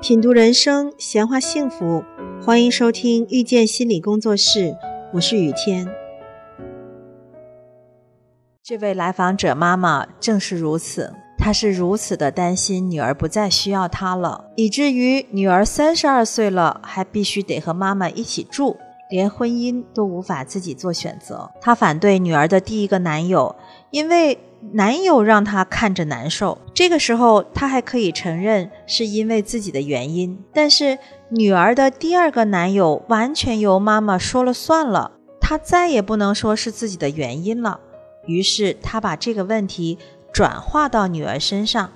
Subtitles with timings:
[0.00, 2.04] 品读人生，闲话幸福，
[2.40, 4.76] 欢迎收听遇见心理工作室，
[5.12, 5.88] 我是雨天。
[8.62, 18.76] 这位来访者妈妈正是如此，她是如此的担心女儿不再需要她了，以至于女儿三十二岁了还必须得和妈妈一起住，
[19.10, 21.50] 连婚姻都无法自己做选择。
[21.60, 23.56] 她反对女儿的第一个男友，
[23.90, 24.38] 因为。
[24.72, 30.36] 男友让她看着难受，这个时候她还可以承认是因为自己的原因。
[30.52, 37.78] 但是女儿的第二个男友完全由妈妈说了算了，她再也不能说是自己的原因了。
[38.26, 39.96] 于是她把这个问题
[40.32, 41.92] 转化到女儿身上，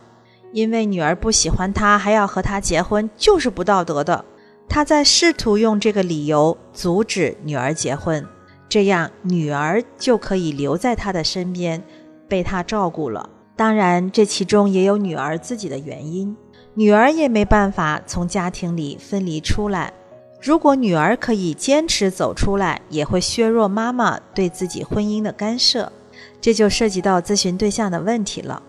[0.53, 4.25] 因为女儿不喜欢他还要和他结婚，就是不道德的。
[4.73, 8.27] 他在试图用这个理由阻止女儿结婚，
[8.71, 11.85] 这样女儿就可以留在他的身边。
[12.27, 16.35] 被他照顾了，当然这其中也有女儿自己的原因，
[16.73, 19.93] 女儿也没办法从家庭里分离出来。
[20.41, 25.93] 如果女儿可以坚持走出来，也会削弱妈妈对自己婚姻的干涉，
[26.41, 28.63] 这就涉及到咨询对象的问题了。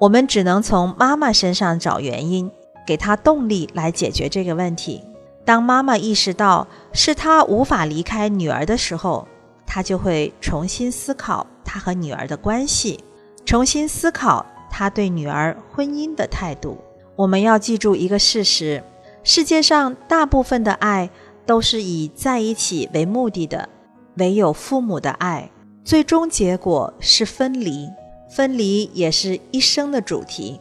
[0.00, 2.50] 我们只能从妈妈身上找原因，
[2.84, 5.00] 给她动力来解决这个问题。
[5.46, 9.26] 当妈妈意识到是她无法离开女儿的时候，
[9.64, 11.46] 她就会重新思考。
[11.68, 13.00] 他和女儿的关系，
[13.44, 16.78] 重新思考他对女儿婚姻的态度。
[17.16, 18.82] 我们要记住一个事实：
[19.24, 21.10] 世界上大部分的爱
[21.44, 23.68] 都是以在一起为目的的，
[24.14, 25.50] 唯有父母的爱，
[25.84, 27.90] 最终结果是分离。
[28.30, 30.60] 分离也是一生的主题。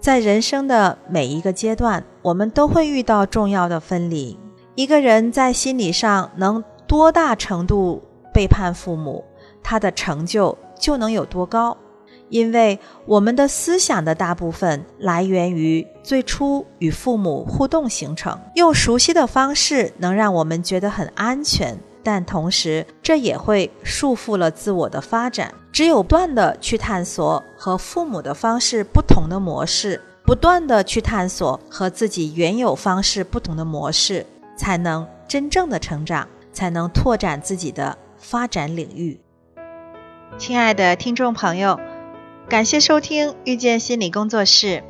[0.00, 4.38] 在人生的每一个阶段，我们都会遇到重要的分离。
[4.74, 9.22] 一个人在心理上能多大程度背叛父母？
[9.62, 11.76] 他的成就就能有多高？
[12.30, 25.52] 因为我们的思想的大部分来源于最初与父母互动形成，用熟悉的方式能让我们觉得很安全，但同时这也会束缚了自我的发展。
[25.80, 34.26] 只有不断的去探索和父母的方式不同的模式，不断的去探索和自己原有方式不同的模式，
[34.58, 39.22] 才能真正的成长，才能拓展自己的发展领域。
[40.36, 41.80] 亲爱的听众朋友，
[42.46, 44.84] 感谢收听遇见心理工作室。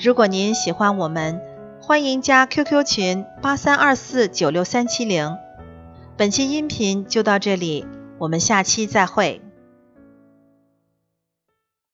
[0.00, 1.38] 如果您喜欢我们，
[1.82, 5.36] 欢迎加 QQ 群八三二四九六三七零。
[6.16, 7.86] 本期音频就到这里，
[8.16, 9.42] 我们下期再会。